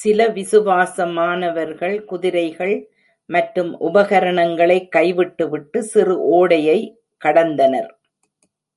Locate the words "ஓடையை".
6.32-6.78